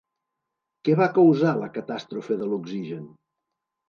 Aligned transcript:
Què 0.87 0.95
va 0.99 1.07
causar 1.17 1.51
la 1.59 1.67
catàstrofe 1.75 2.39
de 2.39 2.47
l'oxigen? 2.55 3.05